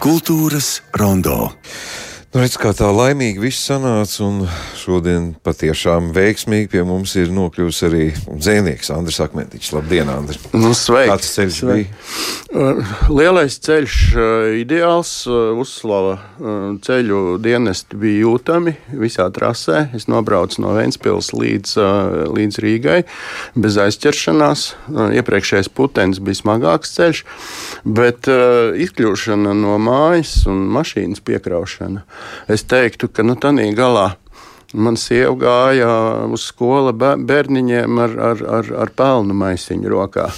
Kultūras 0.00 0.80
rondo. 0.96 1.52
Nu, 2.30 2.44
redz, 2.44 2.54
kā 2.62 2.70
tā 2.78 2.86
laimīgi 2.94 3.40
viss 3.42 3.64
sanāca, 3.66 4.20
un 4.22 4.44
šodien 4.78 5.32
patiešām 5.42 6.12
veiksmīgi 6.14 6.68
pie 6.70 6.84
mums 6.86 7.16
ir 7.18 7.32
nokļuvis 7.34 7.80
arī 7.88 8.04
dzēnieks 8.14 8.92
Andris 8.94 9.18
Akmentiņš. 9.24 9.70
Labdien, 9.74 10.12
Andri! 10.14 10.38
Nu, 10.54 10.70
sveiki! 10.70 11.10
Kāds 11.10 11.32
ceļš 11.34 11.56
Sveiki. 11.56 11.88
bija? 11.90 12.28
Uh, 12.54 12.92
Lielais 13.10 13.56
ceļš, 13.66 13.96
uh, 14.14 14.46
ideāls, 14.60 15.10
uh, 15.26 15.58
uzslava 15.58 16.20
ceļu 16.86 17.40
dienesti 17.42 17.98
bija 17.98 18.22
jūtami 18.22 18.76
visā 19.02 19.26
trasē. 19.34 19.88
Es 19.98 20.06
nobraucu 20.06 20.62
no 20.62 20.76
Ventspils 20.78 21.32
līdz, 21.34 21.74
līdz 22.30 22.62
Rīgai 22.62 23.00
bez 23.58 23.80
aizķeršanās. 23.82 24.64
Iepriekšējais 25.18 25.72
putenis 25.74 26.22
bija 26.22 26.38
smagāks 26.44 26.94
ceļš, 26.94 27.26
bet 27.98 28.30
izkļūšana 28.86 29.58
no 29.66 29.76
mājas 29.82 30.44
un 30.50 30.62
mašīnas 30.78 31.26
piekraušana. 31.26 32.06
Es 32.48 32.64
teiktu, 32.64 33.08
ka 33.08 33.22
nu, 33.26 33.36
tādā 33.40 33.68
galā 33.76 34.10
Man 34.70 34.94
sieva 34.94 35.34
gāja 35.34 35.88
uz 36.30 36.44
skolu 36.46 36.92
bē- 36.94 37.16
bērniņiem 37.26 37.98
ar, 37.98 38.12
ar, 38.22 38.42
ar, 38.58 38.68
ar 38.84 38.92
pelnu 38.94 39.34
maisiņu 39.34 39.90
rokā. 39.90 40.28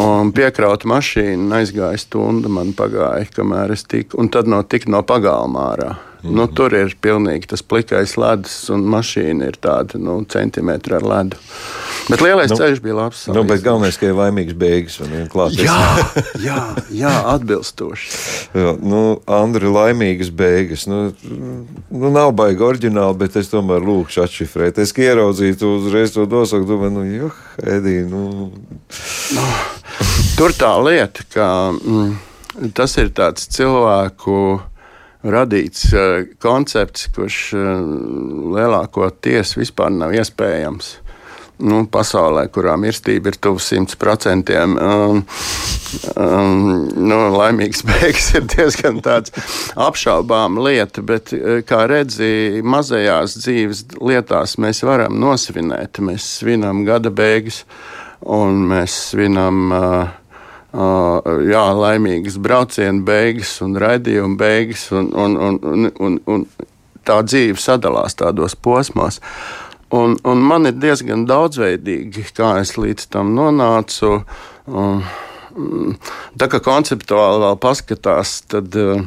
Un 0.00 0.30
piekrauta 0.32 0.88
mašīna 0.88 1.60
aizgāja 1.60 2.00
stundu, 2.00 2.48
man 2.48 2.72
pagāja, 2.72 3.28
kamēr 3.36 3.74
es 3.76 3.84
tiku. 3.84 4.16
Un 4.22 4.32
tad 4.32 4.48
no 4.48 4.62
tik 4.62 4.88
no 4.88 5.02
pagalmā 5.04 5.66
ārā. 5.74 5.90
Mm. 6.24 6.38
Nu, 6.38 6.46
tur 6.48 6.72
ir 6.72 6.94
pilnīgi 7.04 7.50
tas 7.50 7.60
plikais 7.60 8.14
ledus, 8.16 8.56
un 8.72 8.86
mašīna 8.88 9.50
ir 9.50 9.58
tāda 9.60 9.98
nu, 10.00 10.22
centimetra 10.32 10.96
ar 10.96 11.04
ledu. 11.04 11.40
Bet 12.08 12.22
lielais 12.24 12.48
Nu, 12.48 12.56
nu, 12.56 12.60
ceļš 12.60 12.80
bija 12.84 12.96
labs. 12.96 13.20
Nu, 13.32 13.42
bet 13.48 13.60
galvenais, 13.64 13.96
ka 14.00 14.08
ir 14.08 14.16
laimīgs 14.16 14.56
beigas 14.56 14.96
un 15.04 15.12
klāts. 15.32 15.60
Jā, 15.60 15.76
jā, 16.40 16.58
jā, 16.92 17.12
atbilstoši. 17.34 18.10
Jā, 18.56 18.74
nu, 18.80 19.02
Andri, 19.28 19.68
laimīgas 19.68 20.32
beigas. 20.32 20.86
Nu, 20.88 21.06
nu, 21.20 22.10
nav 22.12 22.32
baigi 22.36 22.64
oriģināli, 22.64 23.20
bet 23.20 23.38
es 23.40 23.52
tomēr 23.52 23.84
lūkšu 23.84 24.24
atšifrēt. 24.24 24.80
Es 24.80 24.96
ieraudzīju 24.96 25.60
to 25.60 25.76
uzreiz 25.78 26.16
to 26.16 26.24
nosaukt, 26.28 26.68
domāju, 26.68 26.96
nu, 26.98 27.06
joh, 27.08 27.40
Edī, 27.60 28.00
nu. 28.08 28.50
Tur 30.38 30.56
tā 30.56 30.72
lieta, 30.84 31.24
ka 31.32 31.48
mm, 31.72 32.70
tas 32.76 32.96
ir 33.00 33.12
tāds 33.16 33.48
cilvēku 33.52 34.62
radīts 35.24 35.88
uh, 35.94 36.26
koncepts, 36.42 37.08
kurš 37.14 37.38
uh, 37.56 37.64
lielākoties 38.56 39.56
vispār 39.58 39.92
nav 39.94 40.14
iespējams. 40.16 40.98
Nu, 41.62 41.84
pasaulē, 41.86 42.48
kurā 42.50 42.72
mirstība 42.82 43.30
ir 43.30 43.36
tuvu 43.38 43.60
100%, 43.62 44.50
um, 44.58 45.20
um, 46.18 46.56
nu, 46.98 47.18
laimīgs 47.30 47.84
beigas 47.88 48.32
ir 48.34 48.48
diezgan 48.50 48.98
apšaubāma 49.86 50.64
lieta, 50.66 51.04
bet, 51.06 51.30
eh, 51.30 51.62
kā 51.62 51.84
redzi, 51.86 52.58
mazajās 52.66 53.38
dzīves 53.38 53.84
lietās 54.02 54.56
mēs 54.58 54.82
varam 54.82 55.14
nosvinēt. 55.22 56.02
Mēs 56.02 56.26
svinam 56.40 56.82
gada 56.88 57.14
beigas, 57.14 57.62
un 58.26 58.66
mēs 58.74 58.98
svinam 59.12 59.70
Uh, 59.70 60.23
jā, 60.74 61.64
laimīgas 61.78 62.38
brauciena 62.42 63.04
beigas 63.06 63.56
un 63.62 63.76
raidījuma 63.78 64.38
beigas, 64.40 64.88
un, 64.92 65.12
un, 65.14 65.36
un, 65.38 65.90
un, 66.02 66.16
un, 66.26 66.46
tā 67.06 67.20
dzīve 67.22 67.60
sadalās 67.60 68.18
tādos 68.18 68.56
posmos. 68.56 69.20
Un, 69.94 70.16
un 70.26 70.40
man 70.42 70.66
ir 70.66 70.74
diezgan 70.82 71.26
daudzveidīgi, 71.30 72.24
kā 72.34 72.56
es 72.62 72.74
līdz 72.80 73.06
tam 73.14 73.34
nonācu. 73.36 74.24
Um, 74.66 75.04
tā 76.40 76.48
kā 76.50 76.58
konceptuāli 76.64 77.44
vēl 77.44 77.60
paskatās, 77.62 78.40
tad. 78.50 78.74
Uh, 78.74 79.04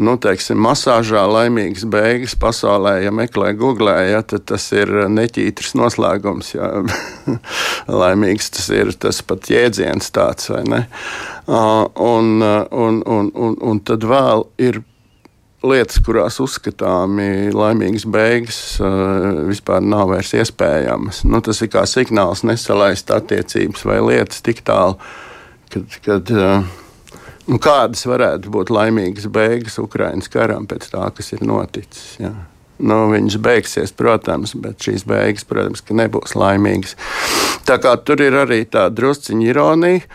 nu, 0.00 0.16
teiksim, 0.20 0.60
masāžā 0.62 1.24
laimīgas 1.28 1.84
beigas 1.90 2.36
pasaulē, 2.38 2.98
ja 3.04 3.12
meklē 3.14 3.52
Google, 3.58 3.92
ja, 4.08 4.22
tad 4.24 4.46
tas 4.48 4.70
ir 4.76 4.88
neķītrs 5.12 5.74
noslēgums. 5.78 6.54
Ja. 6.54 6.70
Laimīgs 8.02 8.52
tas 8.54 8.70
ir 8.72 8.94
tas 8.96 9.20
pat 9.26 9.50
jēdziens 9.52 10.12
tāds, 10.14 10.48
vai 10.52 10.62
ne? 10.68 10.84
Uh, 10.86 11.32
Un, 11.46 12.40
un, 12.70 13.02
un, 13.06 13.30
un, 13.34 13.56
un 13.60 13.78
tad 13.82 14.04
vēl 14.06 14.44
ir 14.62 14.78
lietas, 15.66 15.98
kurās 16.06 16.38
uzskatāmi 16.42 17.50
laimīgas 17.54 18.06
beigas, 18.06 18.60
vispār 19.48 19.82
nav 19.82 20.12
vairs 20.12 20.30
iespējamas. 20.38 21.24
Nu, 21.26 21.42
tas 21.42 21.62
ir 21.62 21.72
kā 21.72 21.82
signāls 21.90 22.44
nesalaist 22.46 23.10
attiecības 23.10 23.82
vai 23.88 23.98
lietas 24.02 24.42
tik 24.46 24.62
tālu, 24.66 24.98
kad. 25.74 25.98
kad 26.06 26.32
uh, 26.36 26.78
Nu, 27.52 27.58
kādas 27.60 28.06
varētu 28.08 28.48
būt 28.48 28.70
laimīgas 28.72 29.26
beigas 29.28 29.76
Ukraiņas 29.82 30.30
karam 30.32 30.64
pēc 30.70 30.86
tā, 30.94 31.04
kas 31.12 31.34
ir 31.34 31.42
noticis? 31.44 32.14
Jā. 32.22 32.32
Nu, 32.82 32.96
viņas 33.12 33.34
beigsies, 33.44 33.90
protams, 33.94 34.54
bet 34.58 34.80
šīs 34.80 35.04
beigas, 35.06 35.44
protams, 35.46 35.82
nebūs 35.92 36.32
laimīgas. 36.32 36.96
Tā 37.68 37.76
kā 37.82 37.92
tur 38.00 38.22
ir 38.24 38.34
arī 38.40 38.62
tā 38.72 38.86
drusciņa 38.90 39.44
ironija. 39.50 40.06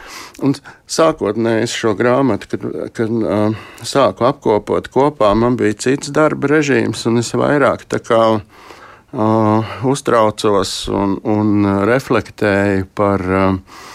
Un 0.43 0.55
sākotnēji 0.89 1.67
es 1.67 1.75
šo 1.77 1.93
grāmatu, 1.99 2.49
kad, 2.55 2.65
kad 2.97 3.13
uh, 3.21 3.69
sāku 3.85 4.25
apkopot 4.27 4.89
kopā, 4.91 5.29
man 5.37 5.59
bija 5.61 5.77
cits 5.85 6.09
darba 6.15 6.49
režīms, 6.55 7.05
un 7.07 7.21
es 7.21 7.29
vairāk 7.37 7.85
tā 7.87 8.01
kā 8.01 8.23
uh, 8.41 9.77
uztraucos 9.93 10.73
un, 10.89 11.19
un 11.21 11.69
reflektēju 11.85 12.89
par. 12.97 13.29
Uh, 13.29 13.93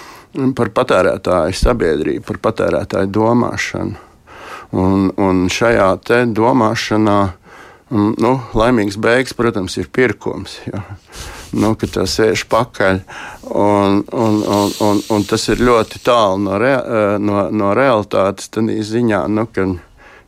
par 0.57 0.73
patērētāju 0.73 1.57
sabiedrību, 1.57 2.25
par 2.29 2.41
patērētāju 2.49 3.11
domāšanu. 3.13 4.09
Un, 4.73 5.11
un 5.21 5.45
šajā 5.53 5.91
domāšanā, 6.33 7.19
nu, 7.93 8.33
laimīgs 8.57 8.97
beigas, 8.97 9.37
protams, 9.37 9.77
ir 9.77 9.91
pirkums. 9.93 10.57
Ja. 10.65 10.81
Nu, 11.53 11.75
kad 11.77 11.93
tas 11.93 12.15
sēž 12.17 12.47
pakaļ, 12.49 13.03
un, 13.53 14.01
un, 14.09 14.39
un, 14.41 14.71
un, 14.81 15.03
un 15.13 15.25
tas 15.29 15.45
ir 15.53 15.61
ļoti 15.61 16.01
tālu 16.07 16.41
no, 16.47 16.57
rea, 16.61 16.81
no, 17.21 17.45
no 17.53 17.75
realitātes. 17.77 18.49
Tad 18.49 18.73
ziņā, 18.73 19.27
nu, 19.29 19.45
kad, 19.53 19.77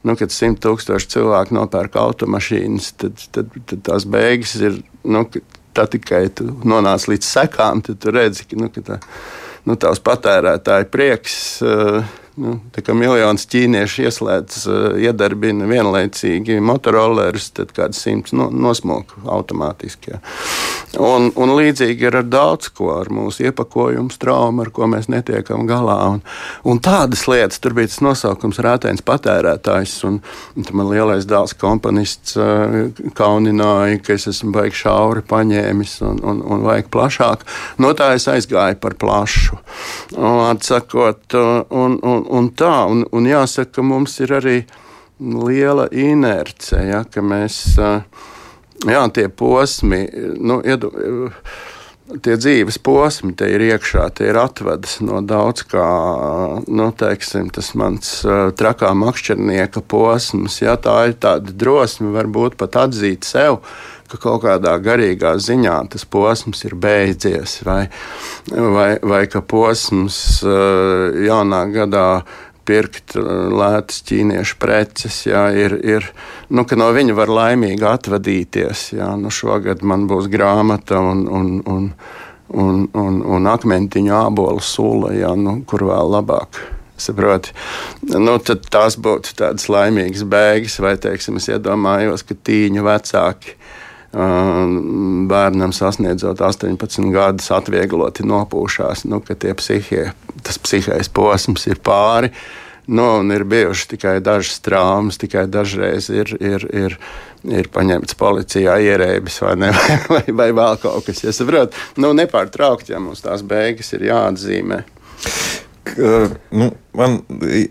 nu, 0.04 0.16
kad 0.20 0.34
simt 0.36 0.60
tūkstoši 0.64 1.14
cilvēku 1.16 1.56
nopērk 1.56 1.96
automašīnas, 2.02 2.92
tad, 3.00 3.24
tad, 3.32 3.56
tad 3.64 3.86
tās 3.88 4.04
beigas 4.04 4.58
ir. 4.60 4.82
Nu, 5.04 5.26
Tā 5.74 5.88
tikai 5.90 6.28
tu 6.30 6.44
nonāc 6.70 7.08
līdz 7.10 7.26
sekām, 7.26 7.80
tad 7.82 7.96
tu 7.98 8.12
redzi, 8.14 8.44
ka, 8.46 8.54
nu, 8.54 8.68
ka 8.70 8.78
tā, 8.86 8.98
nu, 9.68 9.78
tās 9.80 10.02
patērētāja 10.04 10.88
prieks. 10.92 11.38
Uh, 11.64 12.04
Nu, 12.34 12.56
tā 12.74 12.82
kā 12.82 12.94
miljonus 12.98 13.44
ķīniešu 13.46 14.08
ieslēdz, 14.08 14.54
uh, 14.66 14.86
iedarbina 14.98 15.68
vienlaicīgi 15.70 16.56
motorollerus, 16.58 17.52
tad 17.54 17.70
kāds 17.76 18.00
simts 18.02 18.34
no, 18.34 18.48
nosmok 18.50 19.14
automātiski. 19.22 20.16
Ja. 20.16 20.18
Un, 20.98 21.28
un 21.38 21.52
līdzīgi 21.54 22.08
ir 22.08 22.16
ar 22.18 22.26
daudz 22.26 22.72
ko, 22.74 22.88
ar 22.98 23.10
mūsu 23.14 23.46
iepakojumu 23.46 24.18
traumu, 24.18 24.64
ar 24.64 24.70
ko 24.74 24.88
mēs 24.90 25.06
netiekam 25.10 25.62
galā. 25.70 25.96
Un, 26.16 26.20
un 26.66 26.80
tādas 26.82 27.22
lietas, 27.30 27.60
tur 27.62 27.76
bija 27.78 27.92
tas 27.92 28.02
nosaukums 28.02 28.58
Rētēns 28.62 29.06
patērētājs, 29.06 29.94
un, 30.10 30.18
un 30.58 30.68
man 30.74 30.90
lielais 30.90 31.30
dēls 31.30 31.54
komponists 31.58 32.34
uh, 32.34 32.90
kaunināja, 33.14 34.02
ka 34.02 34.18
es 34.18 34.26
esmu 34.30 34.50
baigi 34.58 34.82
šauri 34.82 35.22
paņēmis 35.30 35.96
un, 36.06 36.18
un, 36.22 36.42
un 36.42 36.66
vajag 36.66 36.90
plašāk. 36.94 37.46
No 37.78 37.94
tā 37.94 38.10
es 38.18 38.26
aizgāju 38.30 38.82
par 38.82 38.98
plašu. 38.98 39.62
Un, 40.18 40.42
atsakot, 40.50 41.38
un, 41.70 41.98
un, 42.02 42.23
un 42.30 42.50
tā, 42.56 42.74
un, 42.90 43.04
un 43.12 43.28
jāsaka, 43.28 43.78
ka 43.78 43.86
mums 43.86 44.18
ir 44.24 44.34
arī 44.36 44.56
liela 45.20 45.86
inerce, 45.92 46.78
ja, 46.88 47.04
ka 47.04 47.22
mēs, 47.22 47.76
jā, 47.78 49.04
tie 49.14 49.28
posmi, 49.30 50.02
nu, 50.42 50.58
iedu, 50.66 50.90
tie 52.24 52.36
dzīves 52.36 52.78
posmi 52.84 53.32
te 53.38 53.48
ir 53.48 53.62
iekšā, 53.70 54.08
tie 54.18 54.28
ir 54.32 54.38
atvedas 54.40 54.98
no 55.04 55.22
daudz 55.24 55.64
kā, 55.70 55.86
nu, 56.66 56.90
teiksim, 56.98 57.48
tas 57.54 57.72
mans 57.78 58.16
trakā 58.58 58.92
makšķernieka 58.98 59.84
posms, 59.88 60.60
ja, 60.64 60.76
tā 60.76 60.98
ir 61.10 61.18
tāda 61.22 61.54
drosme 61.54 62.12
varbūt 62.14 62.58
pat 62.60 62.82
atzīt 62.84 63.28
sev, 63.28 63.62
ka 64.14 64.22
kaut 64.22 64.44
kādā 64.46 64.76
garīgā 64.82 65.34
ziņā 65.42 65.76
tas 65.92 66.06
posms 66.06 66.64
ir 66.68 66.78
beidzies, 66.78 67.60
vai, 67.66 67.82
vai, 68.48 68.94
vai 69.02 69.22
ka 69.30 69.42
posms 69.42 70.16
jaunā 70.44 71.64
gadā 71.74 72.08
pirkt 72.64 73.16
lētas 73.16 74.02
ķīniešu 74.08 74.58
preces, 74.60 75.18
jā, 75.28 75.46
ir, 75.56 75.76
ir 75.84 76.06
nu, 76.48 76.64
ka 76.68 76.78
no 76.80 76.88
viņa 76.96 77.16
var 77.16 77.32
laimīgi 77.32 77.84
atvadīties. 77.88 78.86
Jā, 78.96 79.10
nu, 79.20 79.32
šogad 79.34 79.84
man 79.84 80.06
būs 80.10 80.30
grāmata 80.32 81.00
un, 81.00 81.26
un, 81.28 81.50
un, 81.68 81.90
un, 82.54 82.86
un, 82.88 83.20
un 83.36 83.50
akmentiņu 83.52 84.14
ābolu 84.16 84.64
sula, 84.64 85.12
jā, 85.16 85.34
nu, 85.36 85.58
kur 85.68 85.86
vēl 85.90 86.16
labāk. 86.16 86.62
Saproti, 87.04 87.50
nu, 88.14 88.36
tās 88.38 88.96
būtu 89.02 89.34
tādas 89.36 89.66
laimīgas 89.68 90.22
beigas, 90.30 90.78
vai, 90.80 90.94
teiksim, 91.02 91.40
es 91.40 91.50
iedomājos, 91.50 92.22
ka 92.24 92.36
tīņu 92.38 92.84
vecāki 92.86 93.56
bērnam 94.14 95.72
sasniedzot 95.74 96.40
18 96.40 97.10
gadus, 97.14 97.50
atviegloti 97.54 98.26
nopūšās, 98.26 99.06
nu, 99.10 99.20
ka 99.24 99.36
psihie, 99.58 100.12
tas 100.42 100.60
psihais 100.62 101.10
posms 101.12 101.66
ir 101.70 101.82
pāri. 101.82 102.30
Nu, 102.86 103.22
ir 103.32 103.46
bijušas 103.48 103.88
tikai 103.94 104.18
dažas 104.20 104.58
traumas, 104.60 105.16
tikai 105.16 105.46
dažreiz 105.48 106.10
ir, 106.12 106.34
ir, 106.36 106.66
ir, 106.68 106.96
ir 107.48 107.68
paņemts 107.72 108.18
policijā 108.20 108.76
ierēbis 108.84 109.40
vai, 109.40 109.54
ne, 109.62 109.70
vai, 109.78 109.96
vai, 110.10 110.24
vai 110.42 110.50
vēl 110.52 110.76
kaut 110.82 111.08
kas. 111.08 111.24
Ja 111.24 111.32
saprot, 111.32 111.72
nu, 111.96 112.12
nepārtraukti, 112.12 112.92
ja 112.92 113.00
mums 113.00 113.24
tās 113.24 113.40
beigas 113.40 113.94
ir 113.96 114.04
jāatzīmē. 114.10 114.82
Nu, 115.84 116.70
man 116.96 117.18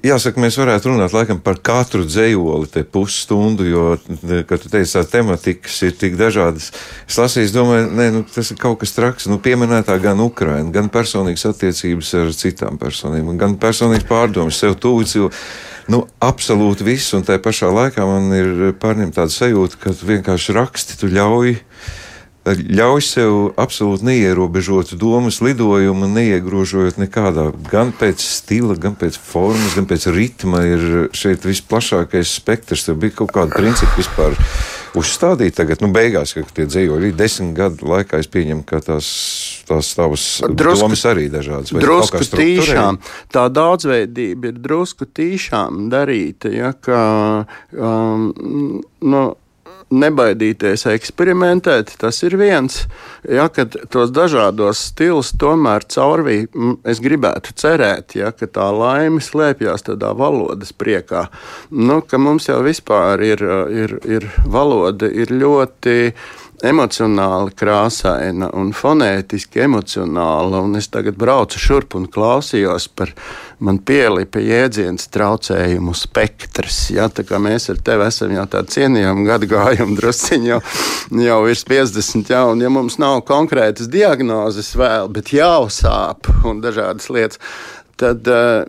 jāsaka, 0.06 0.42
mēs 0.42 0.57
varētu 0.60 0.92
runāt 0.92 1.15
laikam, 1.15 1.39
par 1.42 1.57
katru 1.65 2.04
dzējoli, 2.06 2.69
te 2.69 2.83
pusstundu, 2.86 3.65
jo, 3.65 3.86
kad 4.50 4.62
tu 4.62 4.69
teici, 4.69 4.94
tā 4.94 5.04
tematikas 5.15 5.80
ir 5.88 5.95
tik 5.98 6.18
dažādas. 6.19 6.69
Es 7.10 7.18
lasīju, 7.18 7.51
domāju, 7.56 7.89
nē, 7.98 8.07
nu, 8.13 8.24
tas 8.30 8.54
ir 8.54 8.60
kaut 8.62 8.80
kas 8.83 8.94
traks. 8.95 9.27
Nu, 9.31 9.39
pieminētā 9.44 9.98
gan 10.04 10.21
Ukraina, 10.24 10.69
gan 10.75 10.92
personīgas 10.94 11.48
attiecības 11.50 12.13
ar 12.21 12.33
citām 12.38 12.77
personībām, 12.81 13.39
gan 13.42 13.57
personīgas 13.62 14.07
pārdomas 14.10 14.62
sev 14.62 14.77
tuvu 14.77 15.07
cilvēku. 15.10 15.44
Nu, 15.92 16.06
absolūti 16.24 16.86
viss, 16.88 17.12
un 17.18 17.25
tajā 17.27 17.42
pašā 17.44 17.68
laikā 17.74 18.06
man 18.07 18.30
ir 18.38 18.77
pārņemta 18.80 19.24
tāda 19.24 19.33
sajūta, 19.36 19.81
ka 19.81 19.92
tu 19.98 20.07
vienkārši 20.13 20.56
raksti, 20.56 21.00
tu 21.01 21.10
ļauj 21.12 21.57
ļauj 22.44 23.01
sev 23.07 23.36
absolūti 23.56 24.04
neierobežotu 24.10 24.98
domas 25.00 25.40
lidojumu, 25.40 26.10
neiegrožojot 26.12 27.00
nekādā. 27.00 27.50
Gan 27.72 27.94
pēc 27.95 28.19
stila, 28.19 28.75
gan 28.75 28.98
pēc 29.00 29.16
formas, 29.16 29.78
gan 29.78 29.88
pēc 29.88 30.10
ritma 30.12 30.66
ir 30.68 30.88
šeit 31.16 31.48
visplašākais 31.48 32.36
spektrs. 32.42 32.84
Tur 32.90 33.00
bija 33.00 33.16
kaut 33.22 33.31
kāda 33.36 33.56
principa 33.56 33.95
vispār 33.95 34.36
uzstādīta. 35.00 35.62
Tagad, 35.62 35.84
nu, 35.86 35.90
beigās, 35.95 36.34
kad 36.36 36.50
tie 36.56 36.66
dzīvoja 36.68 37.13
desmit 37.16 37.54
gadu 37.57 37.88
laikā, 37.94 38.19
es 38.19 38.28
pieņemu, 38.34 38.66
ka 38.68 38.81
tās, 38.84 39.07
tās 39.69 39.94
tavas 39.96 40.25
drusku, 40.44 40.84
domas 40.84 41.06
arī 41.10 41.30
dažādas. 41.31 41.72
Drusku 41.72 42.25
tīšām. 42.28 43.00
Tā 43.34 43.46
daudzveidība 43.54 44.51
ir 44.51 44.60
drusku 44.60 45.07
tīšām 45.07 45.88
darīta. 45.94 46.51
Ja, 46.51 46.74
ka, 46.75 47.00
um, 47.72 48.28
nu, 49.00 49.24
nebaidīties 49.92 50.86
eksperimentēt, 50.94 51.96
tas 52.02 52.22
ir 52.24 52.38
viens. 52.40 52.84
Ja, 53.28 53.48
kad 53.54 53.76
tos 53.94 54.14
dažādos 54.16 54.82
stilus 54.92 55.34
tomēr 55.40 55.86
caurvī, 55.92 56.44
es 56.88 57.02
gribētu 57.04 57.56
cerēt, 57.60 58.18
ja, 58.20 58.32
ka 58.36 58.48
tā 58.48 58.70
laime 58.76 59.24
slēpjas 59.24 59.88
tādā 59.90 60.14
valodas 60.18 60.74
priekā. 60.76 61.28
Nu, 61.72 62.02
ka 62.02 62.20
mums 62.22 62.50
jau 62.50 62.62
vispār 62.66 63.24
ir, 63.26 63.44
ir, 63.84 63.98
ir 64.08 64.30
valoda 64.46 65.10
ir 65.10 65.34
ļoti 65.34 66.14
emocionāli 66.63 67.54
krāsaina 67.60 68.50
un 68.56 68.71
fonētiski 68.75 69.63
emocionāla. 69.65 70.62
Un 70.63 70.77
es 70.80 70.88
tagad 70.92 71.18
braucu 71.19 71.60
šurp 71.60 71.98
un 72.00 72.07
klausījos 72.12 72.88
par 72.95 73.12
man 73.63 73.80
pielipa 73.83 74.42
jēdziens 74.44 75.10
traucējumu 75.13 75.95
spektrs. 75.98 76.80
Ja, 76.95 77.10
tā 77.12 77.25
kā 77.27 77.39
mēs 77.44 77.69
ar 77.74 77.81
tevi 77.83 78.07
esam 78.07 78.33
jau 78.36 78.48
tādi 78.56 78.77
cienījami 78.77 79.27
gadu 79.27 79.51
gājumi, 79.51 79.98
drusciņi 80.00 80.51
jau, 80.54 80.60
jau 81.27 81.39
virs 81.48 81.68
50, 81.69 82.33
ja, 82.33 82.44
un 82.51 82.63
ja 82.63 82.71
mums 82.74 83.00
nav 83.01 83.21
konkrētas 83.27 83.92
diagnozes 83.92 84.74
vēl, 84.80 85.12
bet 85.13 85.36
jau 85.36 85.69
sāp 85.71 86.31
un 86.48 86.63
dažādas 86.63 87.12
lietas, 87.13 87.42
tad 88.04 88.30
uh, 88.32 88.64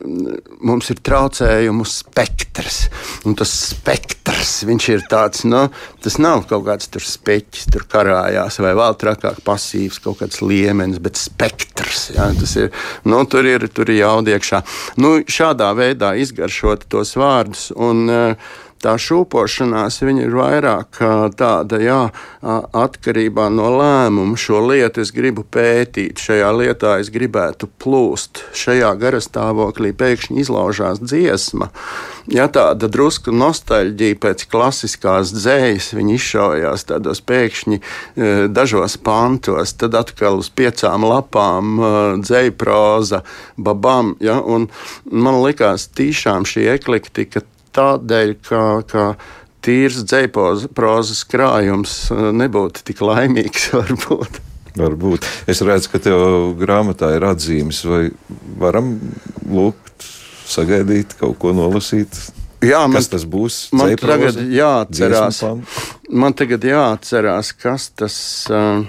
mums 0.64 0.90
ir 0.94 1.00
traucējumu 1.04 1.86
spektrs. 1.88 2.84
Un 3.26 3.36
tas 3.38 3.50
spektrs 3.74 4.62
ir 4.94 5.04
tāds, 5.10 5.44
nu, 5.48 5.66
tas 6.04 6.18
nav 6.22 6.44
kaut 6.50 6.66
kāds 6.68 6.90
tur 6.92 7.04
speķis, 7.04 7.68
tur 7.74 7.86
karājās, 7.90 8.60
vai 8.62 8.74
vēl 8.78 8.98
trakāk 9.00 9.40
pasīvs, 9.46 10.00
kaut 10.04 10.20
kāds 10.22 10.42
līmenis, 10.44 11.00
bet 11.02 11.18
spektrs. 11.20 12.10
Ja, 12.14 12.30
ir, 12.32 12.70
nu, 13.08 13.22
tur 13.30 13.48
ir, 13.48 13.66
tur 13.74 13.90
ir 13.90 14.04
jaudiekšā. 14.04 14.62
Nu, 15.02 15.16
šādā 15.26 15.72
veidā 15.76 16.14
izgaršot 16.20 16.86
tos 16.92 17.16
vārdus. 17.18 17.70
Un, 17.74 18.06
uh, 18.12 18.54
tā 18.84 18.94
šūpošanās 19.00 20.02
ir 20.04 20.34
vairāk 20.36 21.00
tāda, 21.38 21.80
jā, 21.80 22.00
atkarībā 22.44 23.48
no 23.52 23.70
lēmuma. 23.78 24.36
Šo 24.38 24.60
lietu 24.68 25.00
es 25.04 25.12
gribu 25.14 25.44
pētīt, 25.44 26.20
šajā 26.20 26.50
lietā 26.52 26.98
es 27.00 27.08
gribētu 27.14 27.70
plūst. 27.80 28.44
Šajā 28.54 28.92
garastāvoklī 29.00 29.94
pēkšņi 29.96 30.42
izlaužās 30.44 31.00
dziesma. 31.00 31.70
Ja 32.32 32.46
tāda 32.52 32.88
drusku 32.88 33.32
nostalģija 33.36 34.16
pēc 34.20 34.46
klasiskās 34.52 35.32
dzējas, 35.34 35.90
viņi 35.96 36.16
izšaujās 36.18 36.86
tādos 36.88 37.20
pēkšņi 37.24 37.80
dažos 38.52 38.96
pantos, 39.04 39.74
tad 39.80 39.96
atkal 39.98 40.40
uz 40.40 40.48
piecām 40.52 41.04
lapām 41.08 41.80
dzēja 42.24 42.54
proza, 42.60 43.24
babam. 43.56 44.14
Ja, 44.24 44.40
man 44.44 45.40
likās, 45.44 45.88
tīšām 45.96 46.48
šī 46.48 46.68
eklektika 46.76 47.44
tādēļ, 47.74 48.34
ka, 48.46 48.62
ka 48.88 49.06
tīrs 49.64 50.02
dzēprozas 50.04 51.24
krājums 51.30 51.96
uh, 52.12 52.30
nebūtu 52.36 52.84
tik 52.90 53.02
laimīgs. 53.04 53.70
Varbūt. 53.78 54.40
varbūt. 54.78 55.28
Es 55.50 55.62
redzu, 55.64 55.92
ka 55.92 56.02
tev 56.02 56.54
grāmatā 56.60 57.14
ir 57.16 57.26
atzīmes, 57.28 57.84
vai 57.86 58.08
varam 58.60 58.96
lūgt, 59.46 60.08
sagaidīt, 60.50 61.14
kaut 61.20 61.38
ko 61.42 61.54
nolasīt. 61.56 62.10
Jā, 62.64 62.80
man, 62.88 62.96
kas 62.96 63.10
tas 63.12 63.24
būs? 63.28 63.58
Man 63.76 63.92
tagad 64.00 64.38
jāatcerās, 64.48 65.42
man 66.08 66.36
tagad 66.36 66.64
jāatcerās, 66.64 67.52
kas 67.60 67.90
tas, 67.92 68.16
uh, 68.48 68.84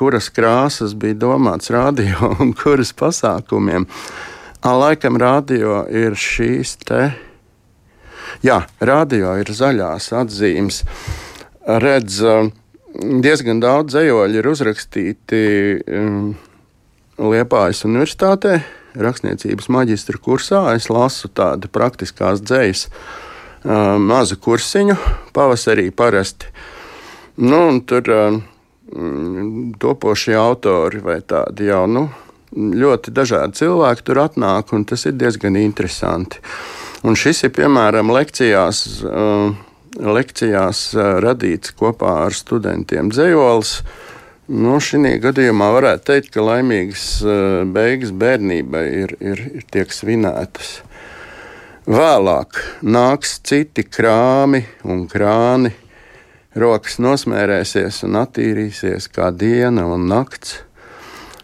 kuras 0.00 0.30
krāsas 0.32 0.94
bija 0.98 1.18
domāts 1.26 1.70
radio 1.72 2.32
un 2.42 2.54
kuras 2.56 2.92
pasākumiem. 2.96 3.86
Laikam 4.60 5.16
radio 5.20 5.84
ir 5.88 6.16
šīs 6.20 6.76
te 6.84 7.04
Jā, 8.46 8.62
radio 8.80 9.34
ir 9.40 9.50
zaļās 9.54 10.10
atzīmes. 10.16 10.82
Redz, 11.80 12.20
um, 12.24 12.52
diezgan 13.22 13.60
daudz 13.62 13.94
zemoļu 13.96 14.40
ir 14.40 14.48
uzrakstīti 14.50 15.40
um, 16.00 16.30
Liepājas 17.20 17.84
Universitātē, 17.84 18.60
rakstniecības 18.96 19.68
maģistra 19.70 20.20
kursā. 20.22 20.62
Es 20.78 20.88
lasu 20.90 21.28
tādu 21.28 21.68
praktiskās 21.72 22.40
dzējas 22.40 22.86
um, 22.88 24.08
mazu 24.08 24.40
kursiņu, 24.40 24.96
pavasarī 25.36 25.90
parasti. 25.92 26.48
Nu, 27.40 27.62
tur 27.86 28.08
um, 28.16 28.40
topošie 29.78 30.34
autori 30.38 31.02
vai 31.04 31.20
tādi 31.20 31.68
jau 31.68 31.84
nu, 31.90 32.08
ļoti 32.56 33.12
dažādi 33.14 33.60
cilvēki 33.60 34.06
tur 34.06 34.24
atnāk, 34.24 34.72
un 34.74 34.84
tas 34.88 35.06
ir 35.06 35.18
diezgan 35.18 35.58
interesanti. 35.60 36.40
Un 37.00 37.16
šis 37.16 37.46
ir 37.46 37.52
piemēram 37.56 38.12
lekcijās. 38.12 38.84
Uh, 39.08 39.54
lekcijās 39.96 40.90
uh, 40.94 41.16
radīts 41.24 41.72
kopā 41.76 42.26
ar 42.26 42.36
studentiem 42.36 43.08
dzējolis. 43.12 43.80
Nu, 44.50 44.76
Šī 44.82 45.14
gadījumā 45.22 45.70
varētu 45.76 46.06
teikt, 46.10 46.30
ka 46.34 46.44
laimīgas 46.44 47.06
uh, 47.24 47.62
beigas 47.70 48.12
bērnībai 48.12 48.84
ir, 49.04 49.16
ir, 49.22 49.42
ir 49.60 49.66
tiek 49.72 49.94
svinētas. 49.94 50.80
Vēlāk 51.88 52.60
nāks 52.84 53.38
citi 53.48 53.86
krāmi 53.88 54.60
un 54.84 55.06
krāni, 55.08 55.72
rokas 56.52 57.00
nosmērēsies 57.00 58.04
un 58.04 58.20
attīrīsies 58.20 59.08
kā 59.14 59.30
diena 59.32 59.88
un 59.88 60.04
nakts. 60.10 60.58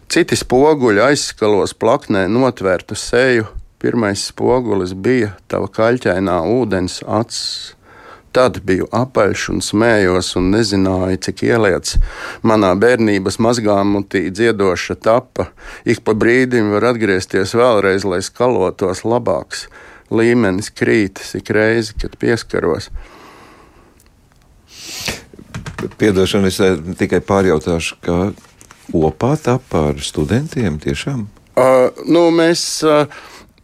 Citi 0.07 0.37
spoguļi 0.37 1.01
aizskalos 1.09 1.73
plaknē 1.73 2.27
notvērtu 2.31 2.95
seju, 2.95 3.47
Pirmais 3.77 4.23
spogulis 4.25 4.95
bija 4.97 5.35
tava 5.45 5.67
kaļķainā 5.69 6.39
ūdens 6.49 7.03
acis. 7.05 7.75
Tad 8.33 8.57
biju 8.65 8.87
apaļš 8.93 9.43
un 9.53 9.61
smējos, 9.65 10.31
un 10.37 10.49
nezināju, 10.53 11.19
cik 11.25 11.43
ieliec 11.45 11.91
manā 12.45 12.71
bērnības 12.77 13.37
mazgā 13.41 13.77
mutī 13.85 14.27
dziedoša 14.33 14.97
tapa. 15.01 15.47
Ik 15.85 16.01
pa 16.05 16.17
brīdim 16.17 16.73
var 16.73 16.89
atgriezties 16.91 17.53
vēlreiz, 17.57 18.05
lai 18.05 18.19
skalotos 18.25 19.05
labāks. 19.05 19.67
Līmenis 20.09 20.69
krītas 20.73 21.35
ik 21.37 21.53
reizi, 21.53 21.93
kad 22.01 22.17
pieskaros. 22.17 22.89
Piedošana, 26.01 26.49
es 26.49 26.59
eh, 26.65 26.77
tikai 26.97 27.21
pārjautāšu, 27.25 28.01
kā 28.01 28.19
opā 28.97 29.33
tapa 29.37 29.89
ar 29.91 30.01
studentiem 30.01 30.81
tiešām? 30.81 31.27
Uh, 31.57 31.89
nu, 32.05 32.29
mēs. 32.33 32.69
Uh, 32.85 33.05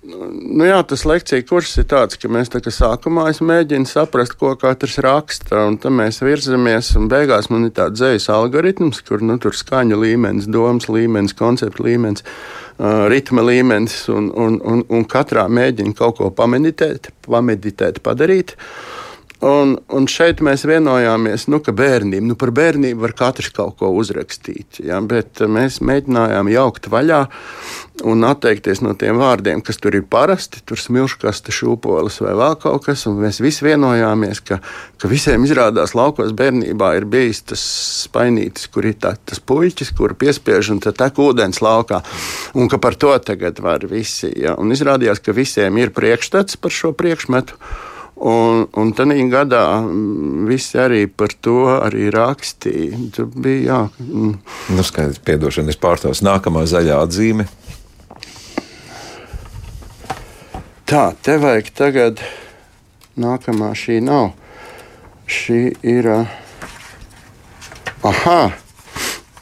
Nu 0.04 0.66
jā, 0.68 0.82
tas 0.84 1.06
lekcija 1.08 1.46
kurs 1.48 1.78
ir 1.80 1.86
tāds, 1.88 2.18
ka 2.20 2.28
mēs 2.32 2.50
tā 2.52 2.60
kā 2.64 2.72
sākumā 2.76 3.30
mēģinām 3.40 3.86
saprast, 3.88 4.36
ko 4.36 4.52
katrs 4.60 4.98
raksta, 5.04 5.62
un 5.70 5.78
tad 5.80 5.96
mēs 5.96 6.20
virzamies, 6.20 6.90
beigās 7.12 7.48
man 7.54 7.70
ir 7.70 7.72
tāds 7.78 8.02
dzīslis 8.02 8.28
algoritms, 8.34 9.00
kur 9.08 9.24
nu, 9.24 9.38
tur 9.40 9.56
skaņa 9.56 9.96
līmenis, 10.02 10.50
domas 10.52 10.90
līmenis, 10.92 11.36
koncepta 11.40 11.86
līmenis, 11.88 12.26
uh, 12.26 13.06
ritma 13.14 13.46
līmenis, 13.48 13.96
un, 14.12 14.28
un, 14.36 14.60
un, 14.60 14.84
un 14.92 15.08
katrā 15.08 15.48
mēģina 15.48 15.96
kaut 15.96 16.20
ko 16.20 16.28
pameditēt, 16.36 17.14
pameditēt 17.24 18.04
padarīt. 18.04 18.58
Un, 19.44 19.74
un 19.92 20.06
šeit 20.08 20.40
mēs 20.46 20.62
vienojāmies, 20.64 21.50
nu, 21.52 21.58
ka 21.64 21.74
bērnība, 21.76 22.24
nu, 22.30 22.36
par 22.40 22.54
bērnību 22.56 23.02
var 23.04 23.12
katrs 23.18 23.50
kaut 23.52 23.76
ko 23.82 23.90
uzrakstīt. 23.92 24.80
Ja, 24.86 25.02
bet 25.04 25.42
mēs 25.52 25.82
mēģinājām 25.84 26.52
jaukt 26.54 26.88
vaļā 26.94 27.26
un 28.08 28.24
atteikties 28.24 28.80
no 28.86 28.94
tiem 29.00 29.20
vārdiem, 29.20 29.60
kas 29.66 29.82
tur 29.84 29.98
ir 30.00 30.06
parasti, 30.08 30.64
tur 30.64 30.80
smilškaste, 30.80 31.52
šūpoles 31.52 32.22
vai 32.24 32.38
vēl 32.40 32.58
kaut 32.64 32.88
kas. 32.88 33.04
Mēs 33.12 33.42
visi 33.44 33.68
vienojāmies, 33.68 34.40
ka, 34.48 34.62
ka 35.02 35.12
visiem 35.12 35.44
izrādās 35.44 35.92
laukos 35.98 36.32
bērnībā 36.40 36.94
ir 37.02 37.12
bijis 37.12 37.44
tas 37.52 37.64
spainītis, 38.08 38.72
kur 38.72 38.88
ir 38.88 38.96
tā, 39.04 39.16
tas 39.28 39.44
puiķis, 39.44 39.92
kur 39.98 40.16
piespiež 40.16 40.72
un 40.72 40.80
tad 40.84 41.02
tek 41.04 41.20
ūdens 41.20 41.60
laukā. 41.60 42.00
Un 42.56 42.72
ka 42.72 42.80
par 42.80 42.96
to 42.96 43.12
tagad 43.20 43.60
var 43.60 43.84
visi. 43.92 44.32
Ja. 44.40 44.56
Un 44.56 44.72
izrādījās, 44.72 45.20
ka 45.20 45.36
visiem 45.36 45.84
ir 45.84 45.92
priekšstats 45.92 46.64
par 46.64 46.72
šo 46.72 46.96
priekšmetu. 46.96 47.60
Un, 48.24 48.62
un 48.80 48.94
tādā 48.96 49.18
gadā 49.28 49.82
mm, 49.82 50.46
visi 50.48 50.78
arī 50.80 51.12
par 51.12 51.34
to 51.44 51.66
arī 51.76 52.08
rakstīja. 52.14 52.96
Tur 53.12 53.26
bija 53.36 53.66
jā. 53.66 53.80
Mm. 54.00 54.38
Nu, 54.78 54.84
skaidrs, 54.88 55.20
piedošana, 55.28 55.74
es 55.74 55.80
pārstāvu 55.82 56.16
nākamā 56.24 56.64
zaļā 56.72 57.02
atzīme. 57.04 57.44
Tā, 60.88 61.12
te 61.26 61.36
vajag 61.42 61.68
tagad, 61.76 62.22
nākamā 63.20 63.74
šī 63.76 64.00
nav. 64.06 64.32
Šī 65.28 65.76
ir. 65.84 66.08
Aha! 68.08 68.56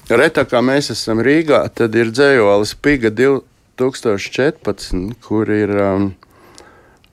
Retā 0.10 0.42
kā 0.50 0.62
mēs 0.66 0.90
esam 0.96 1.22
Rīgā, 1.22 1.70
tad 1.78 1.94
ir 1.96 2.10
dzējolis 2.10 2.74
Piga 2.82 3.10
2014, 3.14 5.14
kur 5.22 5.46
ir. 5.54 5.70
Um, 5.86 6.18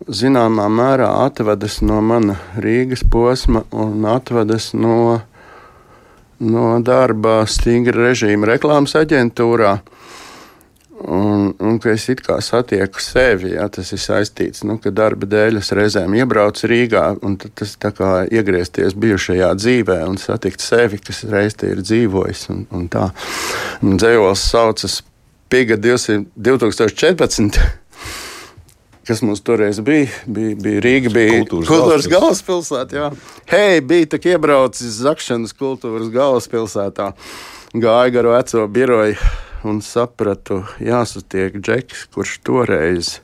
zināmā 0.06 0.68
mērā 0.70 1.08
atvedas 1.24 1.80
no 1.82 2.00
mana 2.04 2.38
Rīgas 2.62 3.04
posma 3.10 3.64
un 3.72 4.06
atvedas 4.08 4.72
no, 4.74 5.20
no 6.38 6.66
darba 6.84 7.42
stingra 7.50 8.08
režīma 8.10 8.54
reklāmas 8.54 8.96
aģentūrā. 9.00 9.78
Un, 10.98 11.52
un 11.62 11.76
ka 11.78 11.92
es 11.94 12.08
it 12.10 12.24
kā 12.26 12.40
satieku 12.42 12.98
sevi, 12.98 13.52
ja, 13.52 13.68
tas 13.70 13.92
ir 13.94 14.00
saistīts, 14.02 14.64
nu, 14.66 14.80
ka 14.82 14.90
darba 14.90 15.28
dēļ 15.30 15.60
es 15.60 15.70
reizēm 15.78 16.16
iebraucu 16.18 16.66
Rīgā, 16.66 17.04
un 17.22 17.36
tas 17.38 17.76
tā 17.78 17.92
kā 17.94 18.24
iegriezties 18.26 18.96
bijušajā 18.98 19.52
dzīvē 19.60 20.00
un 20.08 20.18
satikt 20.18 20.64
sevi, 20.64 20.98
kas 20.98 21.22
reiz 21.30 21.54
te 21.54 21.70
ir 21.70 21.84
dzīvojis. 21.86 22.48
Un, 22.50 22.64
un 22.74 22.88
tā. 22.90 23.12
Un 23.86 24.00
dzējols 24.00 24.42
saucas 24.50 25.04
Piga 25.48 25.78
200, 25.80 26.26
2014 26.36 27.62
kas 29.08 29.22
mums 29.24 29.40
toreiz 29.40 29.80
bija. 29.80 30.08
bija, 30.26 30.56
bija 30.60 30.84
Rīga 30.84 31.12
bija 31.12 31.38
kultūras, 31.38 31.68
kultūras 31.70 32.08
galvaspilsēta. 32.12 33.10
Hei, 33.48 33.80
bija 33.80 34.12
tā 34.14 34.20
iebraucis 34.34 35.00
Zakšanas 35.00 35.56
kultūras 35.56 36.12
galvaspilsētā. 36.12 37.12
Gāja 37.72 38.12
garu 38.12 38.36
veco 38.36 38.66
biroju 38.72 39.16
un 39.68 39.80
sapratu, 39.84 40.62
jāsatiek 40.82 41.58
džeks, 41.60 42.08
kurš 42.14 42.38
toreiz 42.46 43.18